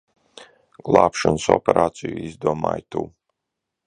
Glābšanas 0.95 1.45
operāciju 1.55 2.23
izdomāji 2.31 2.87
tu. 2.97 3.05